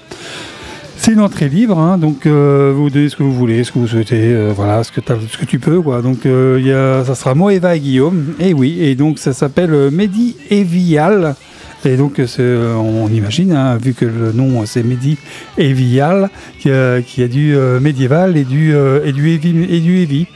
C'est 1.05 1.15
une 1.15 1.21
entrée 1.21 1.49
libre, 1.49 1.81
hein, 1.81 1.99
donc 1.99 2.27
euh, 2.27 2.73
vous 2.73 2.89
donnez 2.89 3.09
ce 3.09 3.17
que 3.17 3.25
vous 3.25 3.33
voulez, 3.33 3.65
ce 3.65 3.73
que 3.73 3.81
vous 3.81 3.89
souhaitez, 3.89 4.33
euh, 4.33 4.53
voilà, 4.55 4.85
ce 4.85 4.93
que, 4.93 5.01
tu 5.45 5.59
peux, 5.59 5.83
quoi. 5.83 6.01
Donc 6.01 6.27
euh, 6.27 6.61
y 6.63 6.71
a, 6.71 7.05
ça 7.05 7.17
sera 7.17 7.35
Moeva 7.35 7.75
et 7.75 7.81
Guillaume, 7.81 8.35
et 8.39 8.55
oui, 8.55 8.79
et 8.81 8.95
donc 8.95 9.19
ça 9.19 9.33
s'appelle 9.33 9.75
euh, 9.75 9.91
Mehdi 9.91 10.37
Evial. 10.49 11.35
Et 11.85 11.97
donc 11.97 12.21
on 12.21 13.09
imagine, 13.09 13.51
hein, 13.51 13.77
vu 13.79 13.95
que 13.95 14.05
le 14.05 14.31
nom 14.31 14.65
c'est 14.65 14.85
Mehdi 14.85 15.19
Evial, 15.59 16.31
qui 16.61 16.71
a, 16.71 17.03
qui 17.03 17.25
a 17.25 17.27
du 17.27 17.57
médiéval 17.81 18.37
et 18.37 18.45
du, 18.45 18.73
et 18.73 19.11
du. 19.13 20.27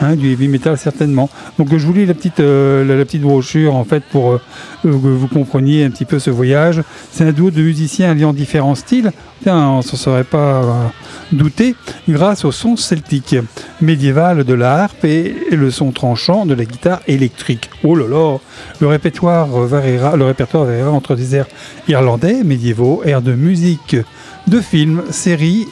Hein, 0.00 0.16
du 0.16 0.32
heavy 0.32 0.48
metal 0.48 0.78
certainement. 0.78 1.30
Donc 1.58 1.68
je 1.76 1.86
vous 1.86 1.92
lis 1.92 2.06
la 2.06 2.14
petite, 2.14 2.40
euh, 2.40 3.04
brochure 3.20 3.74
en 3.74 3.84
fait 3.84 4.02
pour 4.10 4.32
euh, 4.32 4.40
euh, 4.84 4.92
que 4.92 4.96
vous 4.96 5.28
compreniez 5.28 5.84
un 5.84 5.90
petit 5.90 6.04
peu 6.04 6.18
ce 6.18 6.30
voyage. 6.30 6.82
C'est 7.10 7.24
un 7.24 7.32
duo 7.32 7.50
de 7.50 7.62
musiciens 7.62 8.10
alliant 8.10 8.32
différents 8.32 8.74
styles. 8.74 9.12
Tiens, 9.42 9.68
on 9.68 9.82
s'en 9.82 9.96
serait 9.96 10.24
pas 10.24 10.62
euh, 10.62 10.86
douté 11.32 11.74
grâce 12.08 12.44
au 12.44 12.52
son 12.52 12.76
celtique 12.76 13.36
médiéval 13.80 14.44
de 14.44 14.54
la 14.54 14.84
harpe 14.84 15.04
et 15.04 15.34
le 15.50 15.70
son 15.70 15.92
tranchant 15.92 16.46
de 16.46 16.54
la 16.54 16.64
guitare 16.64 17.00
électrique. 17.06 17.70
Oh 17.82 17.94
là 17.94 18.06
là 18.08 18.38
Le 18.80 18.86
répertoire 18.86 19.48
variera, 19.48 20.16
le 20.16 20.24
répertoire 20.24 20.64
variera 20.64 20.90
entre 20.90 21.14
des 21.14 21.36
airs 21.36 21.48
irlandais, 21.88 22.42
médiévaux, 22.44 23.02
airs 23.04 23.22
de 23.22 23.34
musique, 23.34 23.96
de 24.46 24.60
films, 24.60 25.02
séries 25.10 25.66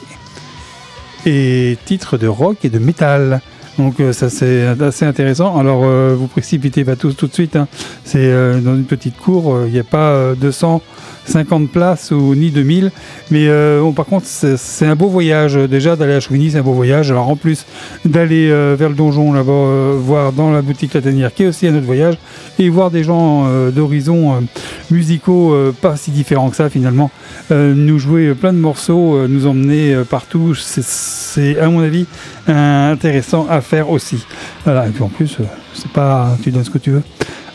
et 1.25 1.77
titres 1.85 2.17
de 2.17 2.27
rock 2.27 2.57
et 2.63 2.69
de 2.69 2.79
métal. 2.79 3.41
Donc 3.77 3.99
euh, 3.99 4.13
ça 4.13 4.29
c'est 4.29 4.65
assez 4.65 5.05
intéressant. 5.05 5.57
Alors 5.57 5.81
euh, 5.83 6.15
vous 6.17 6.27
précipitez 6.27 6.83
pas 6.83 6.95
tous 6.95 7.15
tout 7.15 7.27
de 7.27 7.33
suite. 7.33 7.55
Hein. 7.55 7.67
C'est 8.03 8.19
euh, 8.19 8.59
dans 8.59 8.75
une 8.75 8.85
petite 8.85 9.17
cour. 9.17 9.61
Il 9.65 9.73
n'y 9.73 9.79
a 9.79 9.83
pas 9.83 10.35
200 10.35 10.81
50 11.25 11.69
places 11.69 12.11
ou 12.11 12.35
ni 12.35 12.51
2000. 12.51 12.91
Mais 13.31 13.47
euh, 13.47 13.81
bon, 13.81 13.93
par 13.93 14.05
contre, 14.05 14.25
c'est 14.27 14.85
un 14.85 14.95
beau 14.95 15.07
voyage. 15.07 15.55
Déjà, 15.55 15.95
d'aller 15.95 16.13
à 16.13 16.19
Chauvigny, 16.19 16.51
c'est 16.51 16.59
un 16.59 16.63
beau 16.63 16.73
voyage. 16.73 17.11
Alors, 17.11 17.29
en 17.29 17.35
plus 17.35 17.65
d'aller 18.05 18.49
euh, 18.49 18.75
vers 18.77 18.89
le 18.89 18.95
donjon, 18.95 19.33
là-bas, 19.33 19.51
euh, 19.51 19.97
voir 19.97 20.33
dans 20.33 20.51
la 20.51 20.61
boutique 20.61 20.93
La 20.93 21.01
Dernière, 21.01 21.33
qui 21.33 21.43
est 21.43 21.47
aussi 21.47 21.67
un 21.67 21.75
autre 21.75 21.85
voyage, 21.85 22.15
et 22.59 22.69
voir 22.69 22.91
des 22.91 23.03
gens 23.03 23.45
euh, 23.47 23.71
d'horizons 23.71 24.43
musicaux 24.91 25.55
pas 25.81 25.95
si 25.95 26.11
différents 26.11 26.49
que 26.49 26.55
ça, 26.55 26.69
finalement, 26.69 27.09
nous 27.49 27.99
jouer 27.99 28.33
plein 28.33 28.53
de 28.53 28.57
morceaux, 28.57 29.27
nous 29.27 29.47
emmener 29.47 29.95
partout. 30.09 30.53
C'est, 30.55 31.59
à 31.59 31.69
mon 31.69 31.81
avis, 31.81 32.05
intéressant 32.47 33.47
à 33.49 33.61
faire 33.61 33.89
aussi. 33.89 34.25
Voilà, 34.65 34.87
et 34.87 34.91
puis 34.91 35.03
en 35.03 35.09
plus, 35.09 35.37
c'est 35.73 35.91
pas. 35.91 36.37
Tu 36.43 36.51
donnes 36.51 36.63
ce 36.63 36.69
que 36.69 36.77
tu 36.77 36.91
veux. 36.91 37.03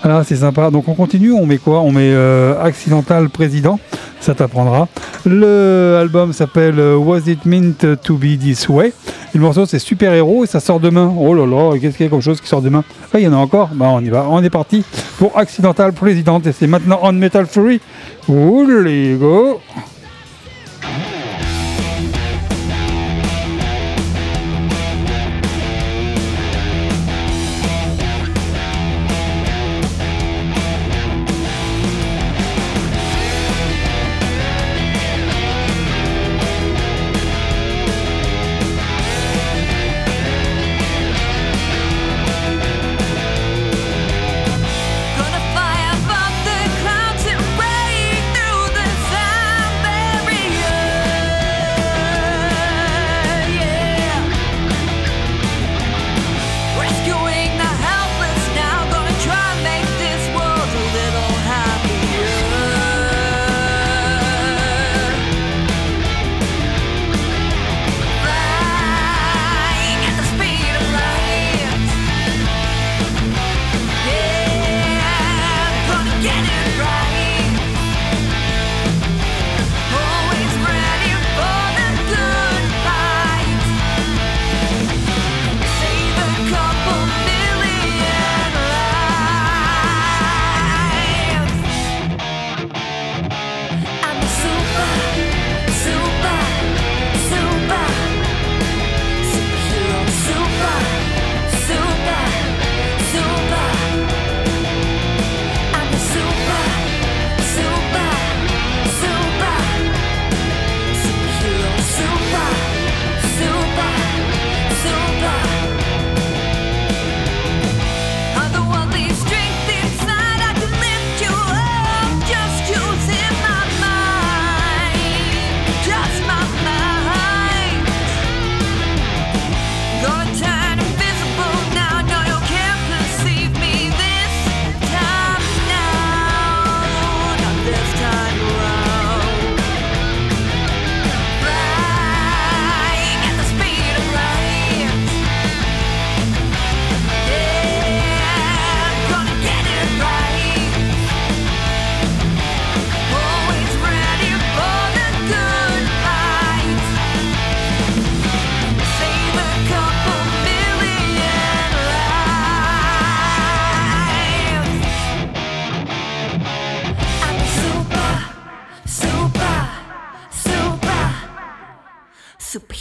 Voilà, 0.02 0.22
c'est 0.24 0.36
sympa. 0.36 0.70
Donc 0.70 0.88
on 0.88 0.94
continue, 0.94 1.32
on 1.32 1.44
met 1.44 1.58
quoi? 1.58 1.80
On 1.80 1.90
met 1.90 2.12
euh, 2.12 2.62
Accidental 2.62 3.28
Président, 3.28 3.80
ça 4.20 4.34
t'apprendra. 4.34 4.88
Le 5.26 5.96
album 6.00 6.32
s'appelle 6.32 6.78
euh, 6.78 6.96
Was 6.96 7.22
It 7.26 7.44
Meant 7.44 7.96
to 8.02 8.16
Be 8.16 8.38
This 8.38 8.68
Way? 8.68 8.92
Et 9.34 9.38
Le 9.38 9.40
morceau 9.40 9.66
c'est 9.66 9.78
Super 9.78 10.12
Héros 10.14 10.44
et 10.44 10.46
ça 10.46 10.60
sort 10.60 10.80
demain. 10.80 11.12
Oh 11.18 11.34
là 11.34 11.46
là, 11.46 11.78
qu'est-ce 11.78 11.96
qu'il 11.96 12.06
y 12.06 12.08
a 12.08 12.10
comme 12.10 12.22
chose 12.22 12.40
qui 12.40 12.48
sort 12.48 12.62
demain? 12.62 12.84
Ah, 13.12 13.18
il 13.18 13.24
y 13.24 13.28
en 13.28 13.32
a 13.32 13.36
encore? 13.36 13.70
Bah 13.74 13.86
on 13.90 14.00
y 14.00 14.08
va, 14.08 14.26
on 14.28 14.42
est 14.42 14.50
parti 14.50 14.84
pour 15.18 15.36
Accidental 15.36 15.92
Président 15.92 16.40
et 16.40 16.52
c'est 16.52 16.66
maintenant 16.66 17.00
on 17.02 17.12
Metal 17.12 17.46
Fury. 17.46 17.80
Ouh 18.28 18.66
go 19.18 19.60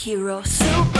superhero, 0.07 0.41
super, 0.45 0.87
super, 0.87 0.96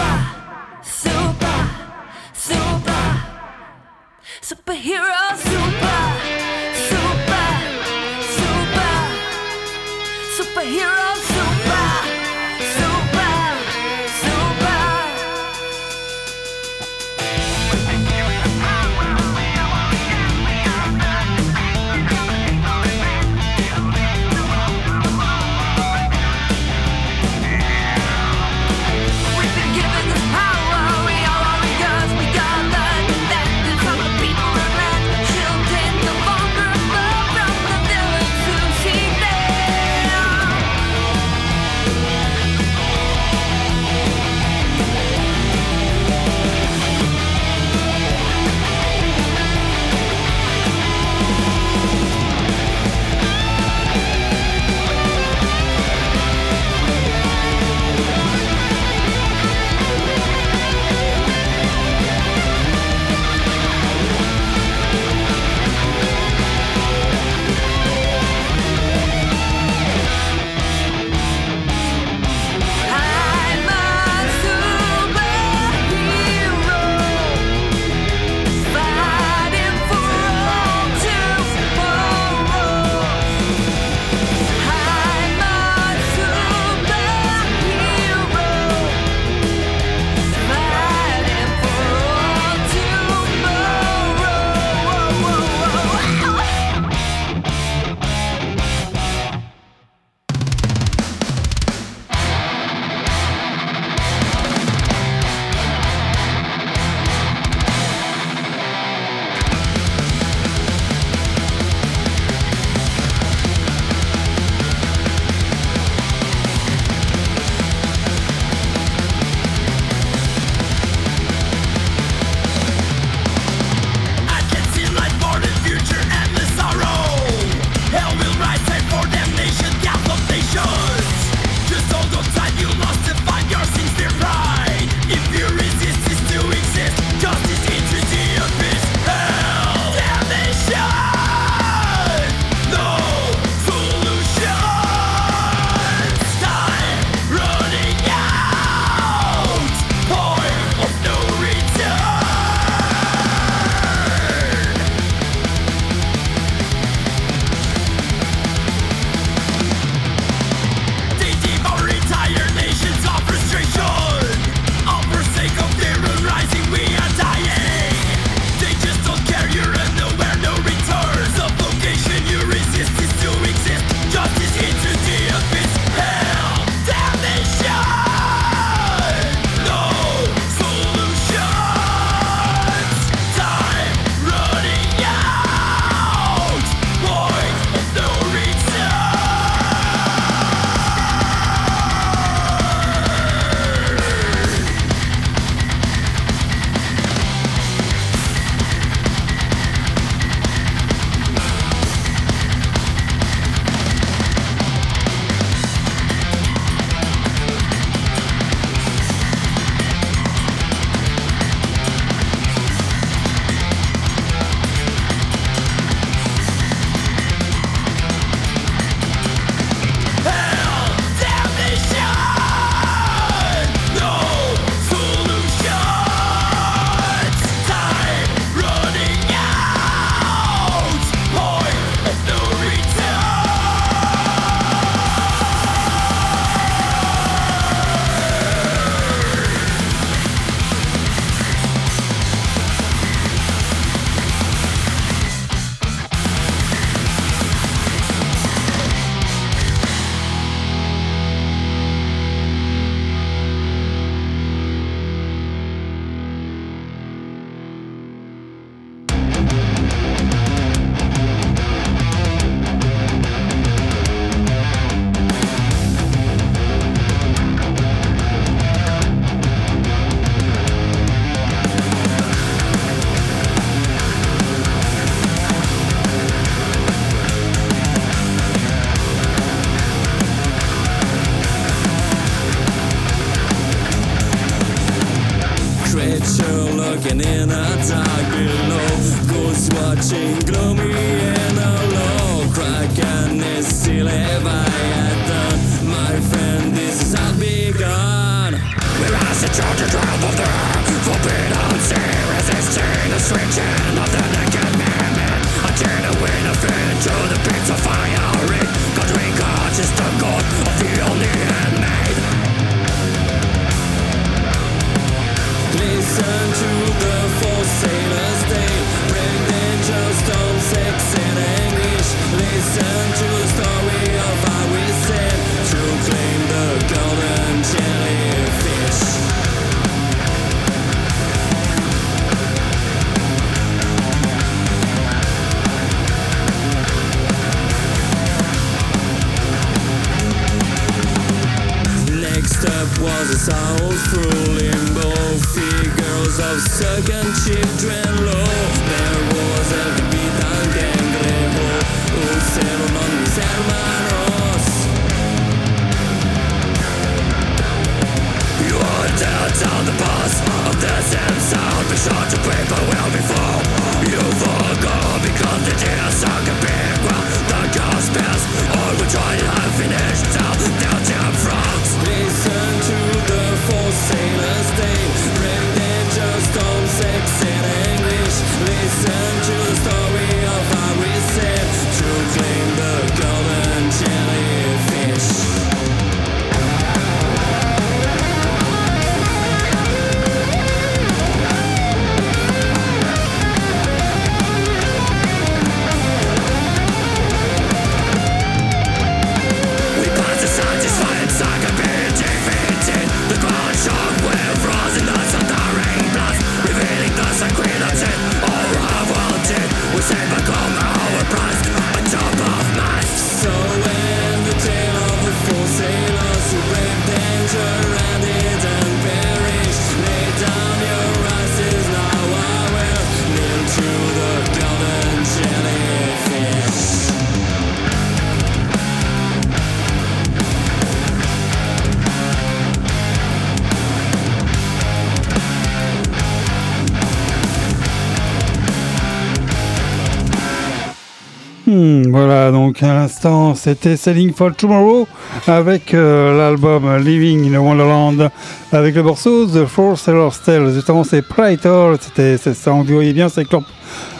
à 442.83 442.93
l'instant, 442.93 443.55
c'était 443.55 443.97
Selling 443.97 444.33
for 444.33 444.55
Tomorrow 444.55 445.07
avec 445.47 445.93
euh, 445.93 446.37
l'album 446.37 446.97
Living 446.97 447.51
in 447.51 447.55
a 447.55 447.59
Wonderland 447.59 448.29
avec 448.71 448.95
le 448.95 449.03
morceau 449.03 449.45
The 449.45 449.65
Four 449.65 449.97
Sailors 449.97 450.39
Tale. 450.39 450.71
Justement, 450.73 451.03
c'est 451.03 451.21
Praetor, 451.21 451.97
c'était, 451.99 452.37
ça, 452.37 452.73
on 452.73 452.83
voyait 452.83 453.13
bien, 453.13 453.29
c'est 453.29 453.51
leur, 453.51 453.63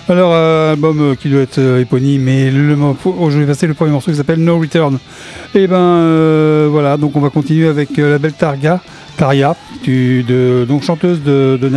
leur 0.10 0.30
euh, 0.32 0.74
album 0.74 1.00
euh, 1.02 1.16
qui 1.16 1.30
doit 1.30 1.42
être 1.42 1.60
euh, 1.60 1.82
éponyme, 1.82 2.24
mais 2.24 2.50
le, 2.50 2.76
oh, 3.06 3.30
je 3.30 3.40
vais 3.40 3.46
passer 3.46 3.68
le 3.68 3.74
premier 3.74 3.92
morceau 3.92 4.12
qui 4.12 4.18
s'appelle 4.18 4.40
No 4.40 4.60
Return. 4.60 4.98
Et 5.54 5.68
ben 5.68 5.76
euh, 5.78 6.68
voilà, 6.72 6.98
donc 6.98 7.16
on 7.16 7.20
va 7.20 7.30
continuer 7.30 7.68
avec 7.68 7.98
la 7.98 8.18
belle 8.18 8.34
Targa. 8.34 8.82
Taria, 9.18 9.56
du- 9.84 10.24
de, 10.24 10.66
donc 10.68 10.84
chanteuse 10.84 11.22
de, 11.24 11.58
de 11.62 11.70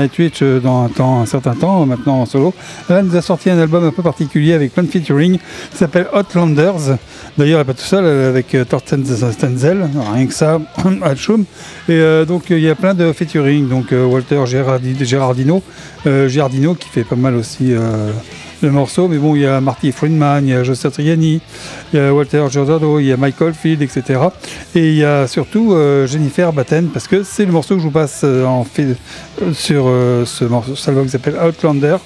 euh, 0.43 0.61
dans 0.61 0.85
un, 0.85 0.89
temps, 0.89 1.21
un 1.21 1.27
certain 1.27 1.55
temps, 1.55 1.87
maintenant 1.87 2.21
en 2.21 2.27
solo. 2.27 2.53
Elle 2.89 3.07
nous 3.07 3.17
a 3.17 3.23
sorti 3.23 3.49
un 3.51 3.59
album 3.59 3.83
un 3.85 3.91
peu 3.91 4.03
particulier 4.03 4.53
avec 4.53 4.75
plein 4.75 4.83
de 4.83 4.89
featuring 4.89 5.39
qui 5.39 5.77
s'appelle 5.77 6.07
Outlanders. 6.15 6.99
D'ailleurs, 7.39 7.61
elle 7.61 7.67
n'est 7.67 7.73
pas 7.73 7.81
tout 7.81 7.87
seule, 7.87 8.05
avec 8.05 8.55
euh, 8.55 8.65
Thorsten 8.65 9.05
Stenzel, 9.05 9.89
rien 10.15 10.27
que 10.27 10.35
ça, 10.35 10.61
Alchum. 11.03 11.45
Et 11.89 11.93
euh, 11.93 12.25
donc, 12.25 12.51
euh, 12.51 12.59
il 12.59 12.65
y 12.65 12.69
a 12.69 12.75
plein 12.75 12.95
de 12.95 13.13
featuring. 13.13 13.69
Donc, 13.69 13.93
euh, 13.93 14.05
Walter 14.05 14.45
Gerardi- 14.47 15.05
Gerardino, 15.05 15.63
euh, 16.07 16.29
qui 16.75 16.89
fait 16.89 17.05
pas 17.05 17.17
mal 17.17 17.35
aussi 17.37 17.73
euh, 17.73 18.11
le 18.63 18.71
morceau. 18.71 19.09
Mais 19.09 19.19
bon, 19.19 19.35
il 19.35 19.43
y 19.43 19.47
a 19.47 19.61
Marty 19.61 19.93
Friedman, 19.93 20.47
il 20.47 20.51
y 20.51 20.55
a 20.55 20.63
Joseph 20.63 20.93
Triani, 20.93 21.41
il 21.93 21.97
y 21.99 22.03
a 22.03 22.13
Walter 22.13 22.45
Giordano, 22.51 22.99
il 22.99 23.07
y 23.07 23.13
a 23.13 23.17
Michael 23.17 23.55
Field, 23.55 23.83
etc. 23.83 24.21
Et 24.75 24.91
il 24.91 24.97
y 24.97 25.05
a 25.05 25.27
surtout 25.27 25.73
euh, 25.73 26.07
Jennifer 26.07 26.53
Batten, 26.53 26.89
parce 26.89 27.09
que 27.09 27.23
c'est 27.23 27.45
le 27.45 27.53
morceau 27.53 27.75
que 27.75 27.81
je 27.81 27.87
vous 27.87 27.93
passe 27.93 28.23
euh, 28.25 28.45
en 28.45 28.65
fil 28.65 28.97
euh, 29.43 29.53
sur 29.53 29.85
ce 30.27 30.45
morceau, 30.45 30.77
cet 30.77 30.89
album 30.89 31.05
qui 31.05 31.11
s'appelle 31.11 31.37
Outlander. 31.37 31.97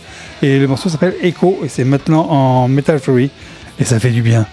Et 0.42 0.58
le 0.58 0.66
morceau 0.66 0.88
s'appelle 0.88 1.14
Echo, 1.22 1.60
et 1.64 1.68
c'est 1.68 1.84
maintenant 1.84 2.26
en 2.30 2.68
Metal 2.68 2.98
Fury. 2.98 3.30
Et 3.78 3.84
ça 3.84 3.98
fait 3.98 4.10
du 4.10 4.22
bien. 4.22 4.46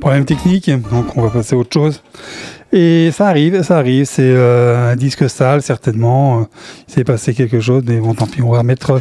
Problème 0.00 0.24
technique, 0.24 0.70
donc 0.90 1.16
on 1.16 1.22
va 1.22 1.30
passer 1.30 1.54
à 1.54 1.58
autre 1.58 1.72
chose. 1.72 2.02
Et 2.72 3.10
ça 3.12 3.28
arrive, 3.28 3.62
ça 3.62 3.78
arrive, 3.78 4.04
c'est 4.04 4.22
euh, 4.22 4.92
un 4.92 4.96
disque 4.96 5.28
sale 5.30 5.62
certainement, 5.62 6.40
euh, 6.40 6.44
il 6.86 6.94
s'est 6.94 7.04
passé 7.04 7.32
quelque 7.32 7.60
chose, 7.60 7.82
mais 7.86 7.98
bon 7.98 8.12
tant 8.12 8.26
pis, 8.26 8.42
on 8.42 8.50
va 8.50 8.62
mettre, 8.62 9.00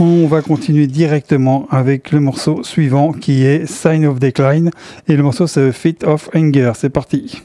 on 0.00 0.26
va 0.26 0.42
continuer 0.42 0.88
directement 0.88 1.68
avec 1.70 2.10
le 2.10 2.18
morceau 2.18 2.64
suivant 2.64 3.12
qui 3.12 3.44
est 3.44 3.66
Sign 3.66 4.04
of 4.06 4.18
Decline, 4.18 4.70
et 5.06 5.14
le 5.14 5.22
morceau 5.22 5.46
c'est 5.46 5.70
Fit 5.70 5.98
of 6.04 6.28
Anger, 6.34 6.72
c'est 6.74 6.90
parti. 6.90 7.40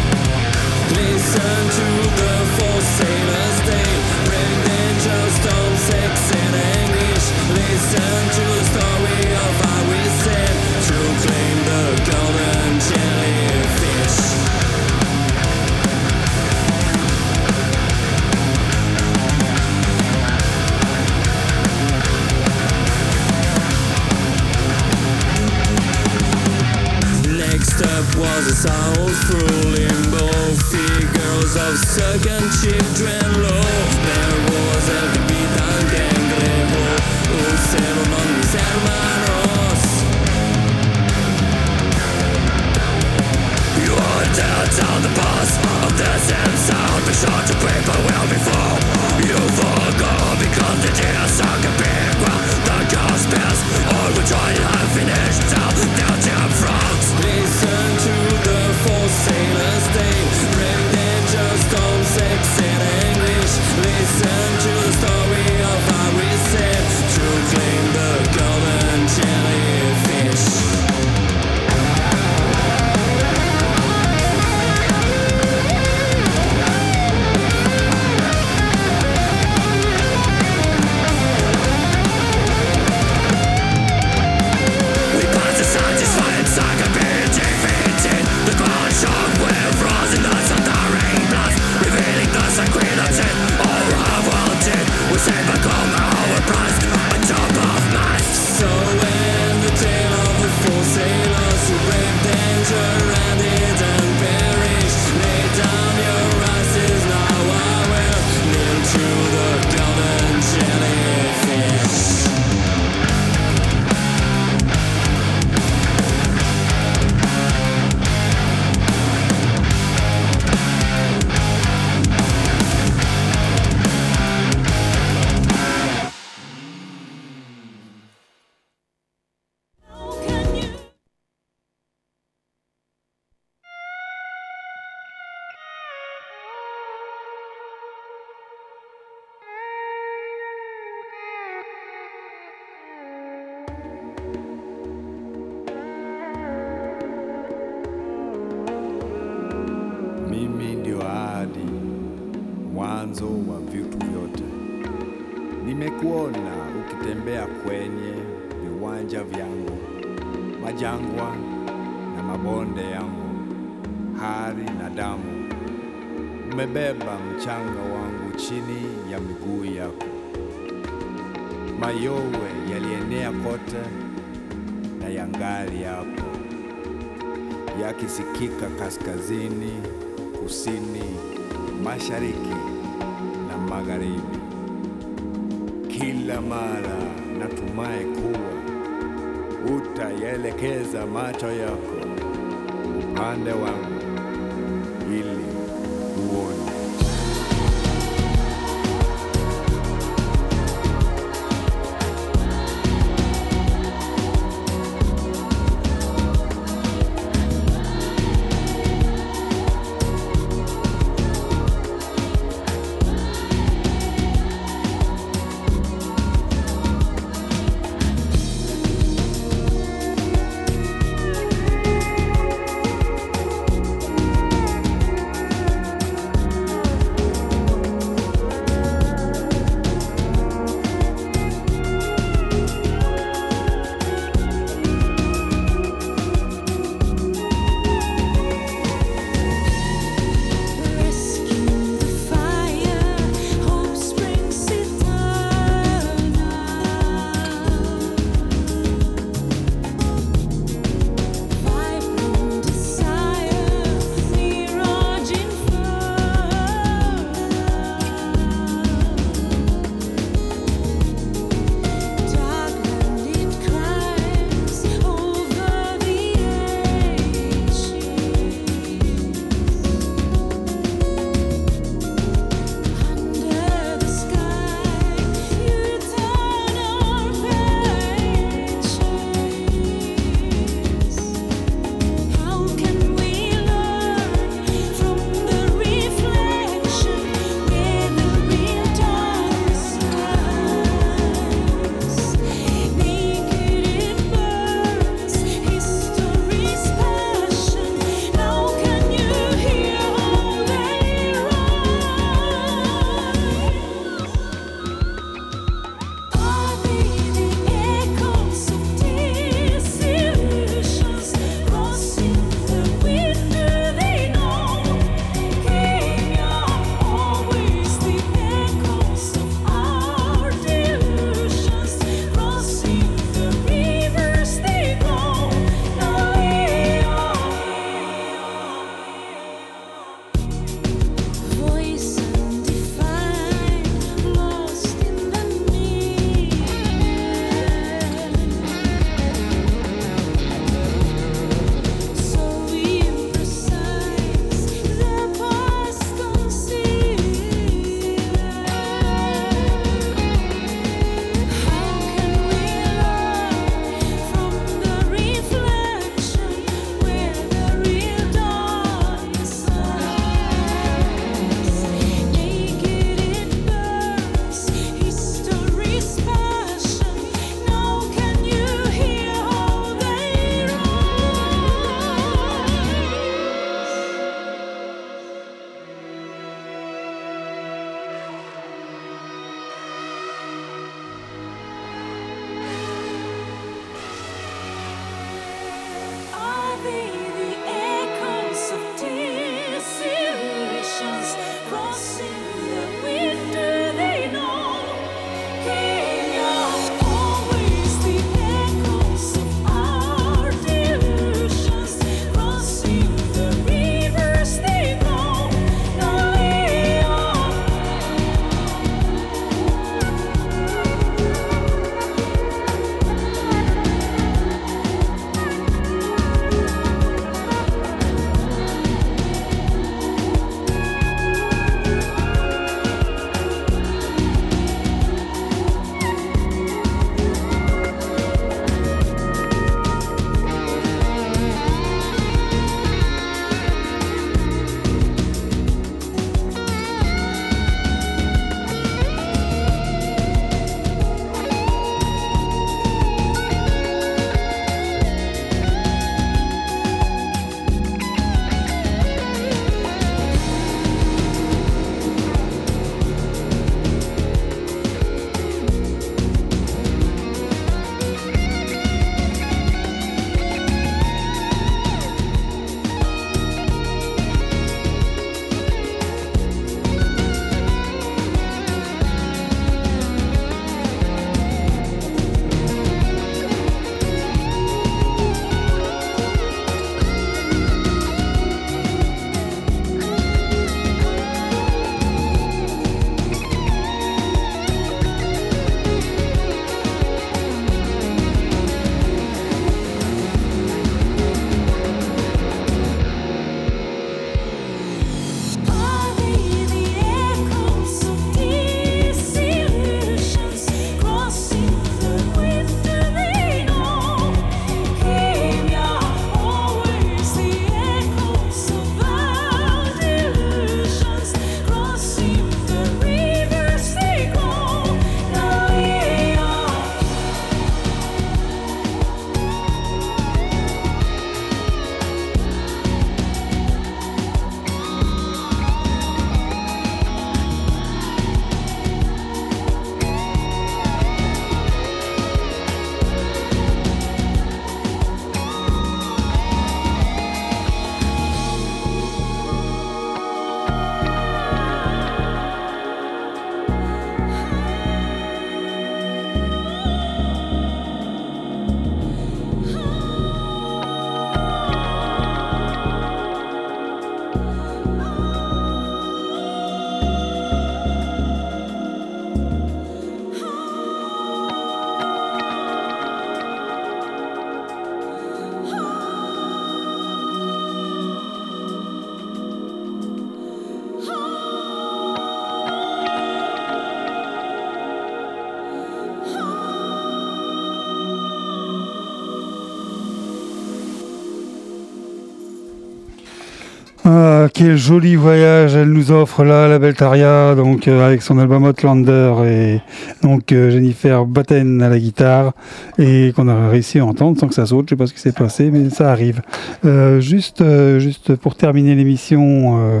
Quel 584.52 584.76
joli 584.76 585.16
voyage 585.16 585.74
elle 585.74 585.90
nous 585.90 586.10
offre 586.12 586.44
là, 586.44 586.68
la 586.68 586.78
belle 586.78 586.94
Taria, 586.94 587.54
donc 587.54 587.88
euh, 587.88 588.06
avec 588.06 588.22
son 588.22 588.38
album 588.38 588.64
Outlander 588.64 589.34
et 589.46 589.80
donc 590.22 590.52
euh, 590.52 590.70
Jennifer 590.70 591.24
Batten 591.24 591.80
à 591.80 591.88
la 591.88 591.98
guitare 591.98 592.52
et 592.98 593.32
qu'on 593.34 593.48
a 593.48 593.68
réussi 593.68 593.98
à 593.98 594.04
entendre 594.04 594.38
sans 594.38 594.48
que 594.48 594.54
ça 594.54 594.66
saute. 594.66 594.86
Je 594.88 594.90
sais 594.90 594.96
pas 594.96 595.06
ce 595.06 595.14
qui 595.14 595.20
s'est 595.20 595.32
passé, 595.32 595.70
mais 595.70 595.90
ça 595.90 596.10
arrive. 596.10 596.42
Euh, 596.84 597.20
juste, 597.20 597.64
juste 597.98 598.36
pour 598.36 598.54
terminer 598.54 598.94
l'émission. 598.94 600.00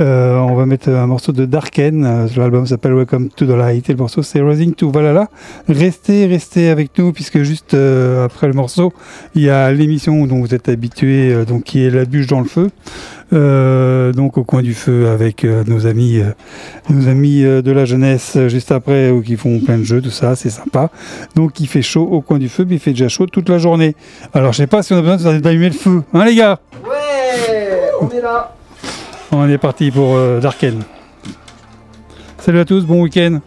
Euh, 0.00 0.36
on 0.38 0.54
va 0.54 0.66
mettre 0.66 0.88
un 0.88 1.06
morceau 1.06 1.32
de 1.32 1.44
Darken. 1.44 2.04
Euh, 2.04 2.26
L'album 2.36 2.66
s'appelle 2.66 2.94
Welcome 2.94 3.28
to 3.28 3.46
the 3.46 3.50
Light 3.50 3.90
et 3.90 3.92
le 3.92 3.98
morceau 3.98 4.22
c'est 4.22 4.40
Rising 4.40 4.74
to 4.74 4.90
Valhalla. 4.90 5.28
Restez, 5.68 6.26
restez 6.26 6.68
avec 6.68 6.96
nous 6.98 7.12
puisque 7.12 7.42
juste 7.42 7.74
euh, 7.74 8.24
après 8.24 8.46
le 8.46 8.54
morceau, 8.54 8.92
il 9.34 9.42
y 9.42 9.50
a 9.50 9.70
l'émission 9.72 10.26
dont 10.26 10.40
vous 10.40 10.54
êtes 10.54 10.68
habitués, 10.68 11.32
euh, 11.32 11.44
donc 11.44 11.64
qui 11.64 11.84
est 11.84 11.90
la 11.90 12.04
bûche 12.04 12.26
dans 12.26 12.40
le 12.40 12.46
feu. 12.46 12.70
Donc 13.32 14.36
au 14.36 14.44
coin 14.44 14.60
du 14.60 14.74
feu 14.74 15.08
avec 15.08 15.44
nos 15.44 15.86
amis, 15.86 16.20
nos 16.90 17.08
amis 17.08 17.42
de 17.42 17.72
la 17.72 17.86
jeunesse 17.86 18.36
juste 18.48 18.70
après 18.72 19.10
ou 19.10 19.22
qui 19.22 19.36
font 19.36 19.58
plein 19.58 19.78
de 19.78 19.84
jeux, 19.84 20.02
tout 20.02 20.10
ça, 20.10 20.36
c'est 20.36 20.50
sympa. 20.50 20.90
Donc 21.34 21.58
il 21.58 21.66
fait 21.66 21.80
chaud 21.80 22.06
au 22.10 22.20
coin 22.20 22.38
du 22.38 22.50
feu, 22.50 22.66
puis 22.66 22.74
il 22.74 22.78
fait 22.78 22.90
déjà 22.90 23.08
chaud 23.08 23.24
toute 23.24 23.48
la 23.48 23.56
journée. 23.56 23.96
Alors 24.34 24.52
je 24.52 24.58
sais 24.58 24.66
pas 24.66 24.82
si 24.82 24.92
on 24.92 24.98
a 24.98 25.02
besoin 25.02 25.38
d'allumer 25.38 25.70
le 25.70 25.74
feu, 25.74 26.02
hein 26.12 26.24
les 26.26 26.34
gars? 26.34 26.58
Ouais, 26.84 27.80
on 28.02 28.10
est 28.10 28.20
là. 28.20 28.54
On 29.34 29.48
est 29.48 29.56
parti 29.56 29.90
pour 29.90 30.14
euh, 30.14 30.40
Darken. 30.40 30.82
Salut 32.38 32.58
à 32.58 32.64
tous, 32.66 32.84
bon 32.84 33.02
week-end. 33.02 33.40